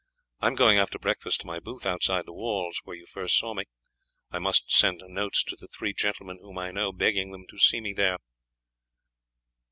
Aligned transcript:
I 0.39 0.47
am 0.47 0.55
going 0.55 0.79
after 0.79 0.97
breakfast 0.97 1.41
to 1.41 1.45
my 1.45 1.59
booth 1.59 1.85
outside 1.85 2.25
the 2.25 2.33
walls, 2.33 2.81
where 2.85 2.95
you 2.95 3.05
first 3.05 3.37
saw 3.37 3.53
me. 3.53 3.65
I 4.31 4.39
must 4.39 4.73
send 4.75 5.03
notes 5.05 5.43
to 5.43 5.55
the 5.55 5.67
three 5.67 5.93
gentlemen 5.93 6.39
whom 6.41 6.57
I 6.57 6.71
know, 6.71 6.91
begging 6.91 7.31
them 7.31 7.45
to 7.51 7.59
see 7.59 7.79
me 7.81 7.93
there." 7.93 8.17